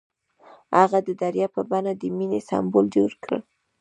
هغه 0.79 0.99
د 1.07 1.09
دریا 1.21 1.47
په 1.55 1.61
بڼه 1.69 1.91
د 1.95 2.03
مینې 2.17 2.39
سمبول 2.49 2.85
جوړ 2.95 3.11
کړ. 3.23 3.31